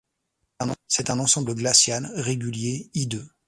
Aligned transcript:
C’était 0.87 1.11
un 1.11 1.19
ensemble 1.19 1.53
glacial, 1.53 2.09
régulier, 2.15 2.89
hideux. 2.95 3.29